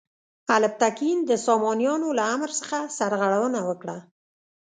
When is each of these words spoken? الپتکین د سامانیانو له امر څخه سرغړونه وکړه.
الپتکین 0.55 1.17
د 1.29 1.31
سامانیانو 1.45 2.09
له 2.19 2.23
امر 2.35 2.49
څخه 2.59 2.77
سرغړونه 2.97 3.59
وکړه. 3.69 3.97